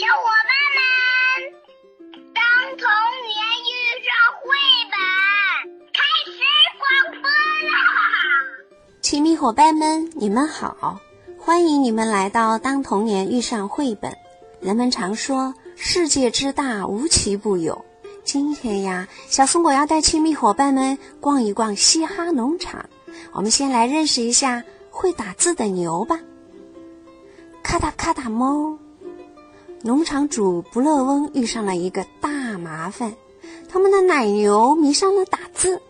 [0.00, 0.80] 小伙伴们，
[2.32, 2.42] 当
[2.78, 2.88] 童
[3.28, 3.36] 年
[3.68, 4.08] 遇上
[4.40, 4.48] 绘
[4.88, 4.96] 本，
[5.92, 6.40] 开始
[6.78, 7.28] 广播
[7.68, 7.76] 啦！
[9.02, 10.98] 亲密伙伴们，你们好，
[11.38, 14.10] 欢迎你们来到《当童年遇上绘本》。
[14.62, 17.84] 人们常说世界之大，无奇不有。
[18.24, 22.88] 今天呀，小松果要带亲密伙伴们逛一逛嘻哈农场。
[23.32, 26.18] 我们先来认识一下会打字的牛吧。
[27.62, 28.78] 咔嗒咔嗒猫。
[29.82, 33.14] 农场主不乐翁遇上了一个大麻烦，
[33.70, 35.80] 他们的奶牛迷上了打字，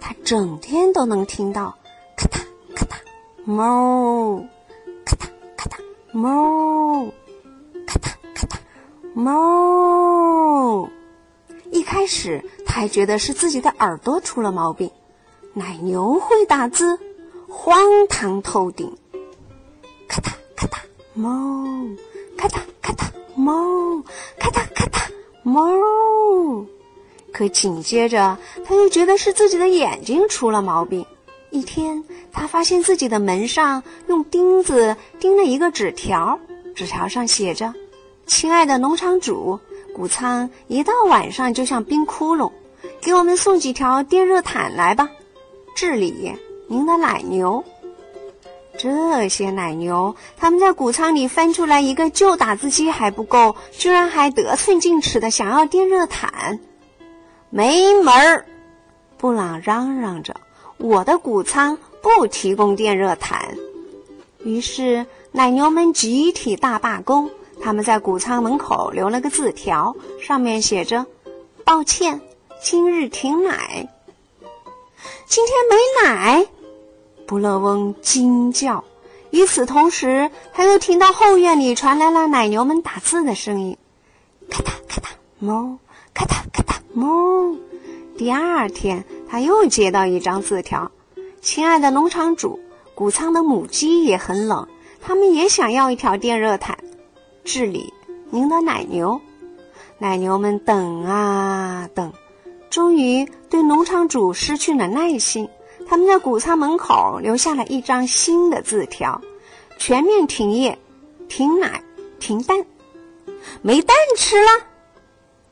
[0.00, 1.76] 他整天都能听到
[2.16, 2.40] 咔嗒
[2.74, 2.96] 咔嗒
[3.44, 4.44] 猫，
[5.04, 5.78] 咔嗒咔嗒
[6.10, 7.06] 猫，
[7.86, 8.56] 咔嗒咔嗒
[9.14, 10.88] 猫。
[11.70, 14.90] 一开始他还觉得是自己的耳朵出了毛病，
[15.52, 16.98] 奶牛会打字，
[17.48, 18.96] 荒唐透顶。
[20.08, 20.78] 咔嗒咔嗒
[21.14, 21.86] 猫，
[22.36, 22.58] 咔嗒
[23.46, 24.02] 猫，
[24.40, 25.08] 咔嗒咔嗒，
[25.44, 26.66] 猫。
[27.32, 31.06] 可紧接着，他又觉得是自己的眼睛出了毛病。
[31.50, 32.02] 一天，
[32.32, 36.40] 他发现自己的门上用钉子钉了一个纸条，
[36.74, 37.72] 纸条上写着
[38.26, 39.60] ：“亲爱的农场主，
[39.94, 42.50] 谷仓一到晚上就像冰窟窿，
[43.00, 45.08] 给我们送几条电热毯来吧。”
[45.76, 46.32] 治理
[46.66, 47.62] 您的奶牛。
[48.78, 56.60] 这些奶牛，他们在谷仓里翻出来一个旧打字机还不够，居然还得寸进尺的想要电热毯，
[57.50, 58.46] 没门儿！
[59.18, 60.36] 布朗嚷嚷着
[60.78, 63.56] ：“我的谷仓不提供电热毯。”
[64.44, 71.06] 于是奶牛们集体大罢工，他们在谷仓门口留了个字条，上面写着
[71.64, 72.20] ：“抱歉，
[72.62, 73.88] 今日停奶。”
[75.26, 76.46] 今天没奶。
[77.26, 78.84] 不乐翁惊叫，
[79.30, 83.76] 与此同时，他又听到后院里传来了奶牛们打字的声音：
[84.48, 85.08] 咔嗒咔嗒
[85.40, 85.78] 哞，
[86.14, 87.58] 咔嗒咔嗒哞。
[88.16, 90.92] 第二天，他又接到一张字条
[91.42, 92.60] ：“亲爱的农场主，
[92.94, 94.68] 谷仓的母鸡也很冷，
[95.02, 96.78] 它们也想要一条电热毯。
[97.44, 97.92] 治理
[98.30, 99.20] 您的奶牛。”
[99.98, 102.12] 奶牛们等啊等，
[102.70, 105.48] 终于对农场主失去了耐心。
[105.88, 109.20] 他们在谷仓门口留下了一张新的字条
[109.78, 110.78] ：“全面停业，
[111.28, 111.82] 停奶，
[112.18, 112.64] 停蛋，
[113.62, 114.48] 没蛋吃了。”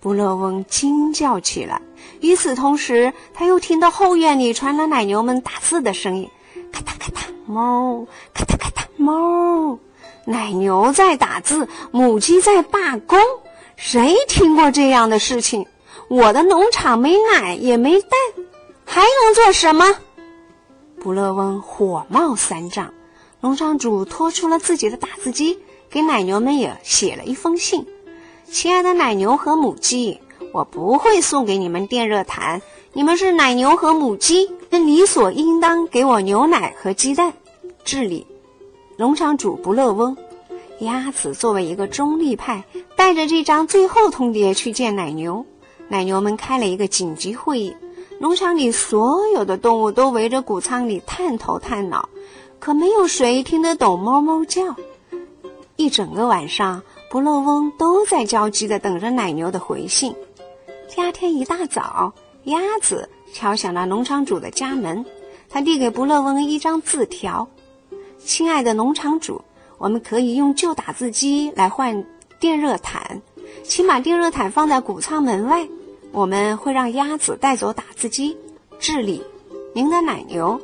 [0.00, 1.82] 布勒翁惊叫起来。
[2.20, 6.30] 与此同时，他又听到后院里传来奶牛们打字的声音
[6.72, 9.78] ：“咔嗒咔嗒，猫，咔嗒咔嗒，猫。”
[10.24, 13.18] 奶牛在打字，母鸡在罢工。
[13.76, 15.66] 谁听过这样的事情？
[16.08, 18.10] 我的农场没奶也没蛋，
[18.84, 19.86] 还能做什么？
[21.00, 22.92] 不乐翁火冒三丈，
[23.40, 27.86] 农场主拖出了自己的打字机，给奶牛们也写了一封信
[28.50, 30.20] ：“亲爱的奶牛和母鸡，
[30.52, 32.60] 我不会送给你们电热毯，
[32.92, 37.32] 你们是奶牛和母鸡，理所应当给我牛奶和鸡蛋。”
[37.84, 38.26] 治理，
[38.96, 40.16] 农场主不乐翁，
[40.80, 42.64] 鸭子作为一个中立派，
[42.96, 45.46] 带着这张最后通牒去见奶牛，
[45.88, 47.74] 奶牛们开了一个紧急会议。
[48.20, 52.08] 农场里所有的动物都围着谷仓里探头探脑，
[52.58, 54.74] 可没有谁听得懂猫猫叫。
[55.76, 60.16] 一整个晚上，不乐翁都在焦急地等着奶牛的回信。
[60.88, 62.12] 第二天一大早，
[62.42, 65.06] 鸭子敲响了农场主的家门，
[65.48, 67.48] 他递给不乐翁一张字条
[68.18, 69.42] ：“亲爱的农场主，
[69.78, 72.04] 我们可以用旧打字机来换
[72.40, 73.22] 电热毯，
[73.62, 75.68] 请把电热毯放在谷仓门外。”
[76.12, 78.36] 我们会让鸭子带走打字机，
[78.78, 79.22] 治理
[79.74, 80.60] 您的奶牛。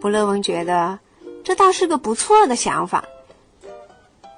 [0.00, 0.98] 不勒翁觉得
[1.42, 3.04] 这倒是个不错的想法，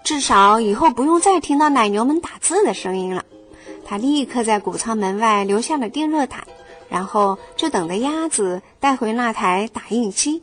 [0.05, 3.25] 至少以后不用再听到奶牛们打字的声音了。
[3.85, 6.47] 他立刻在谷仓门外留下了电热毯，
[6.89, 10.43] 然后就等着鸭子带回那台打印机。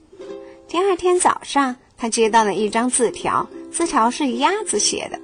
[0.67, 5.20] 第二天早上，他接到了一张字条，字条是鸭子写的：“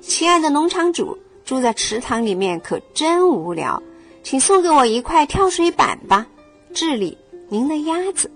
[0.00, 3.82] 亲爱的农场主，住在池塘里面可真无聊。”
[4.28, 6.26] 请送给我一块跳水板吧，
[6.74, 7.16] 治理
[7.48, 8.28] 您的鸭子。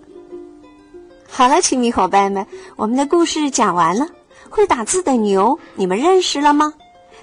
[1.29, 2.47] 好了，亲密伙伴们，
[2.77, 4.07] 我们的故事讲完了。
[4.49, 6.75] 会打字的牛，你们认识了吗？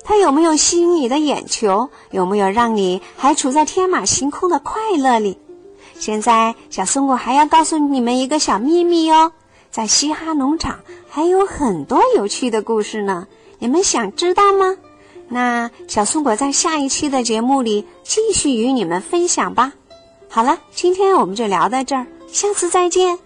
[0.04, 1.90] 它有没有吸引你的眼球？
[2.12, 5.38] 有没有让你还处在天马行空的快乐里？
[5.98, 9.31] 现在，小松果还要告诉你们一个小秘密哦，
[9.72, 13.28] 在嘻哈农场还有很多有趣的故事呢，
[13.60, 14.75] 你们想知道吗？
[15.30, 19.74] 那小松果在下一期的节目里继续与你们分享吧。
[20.30, 23.18] 好了，今天我们就聊到这儿，下次再见。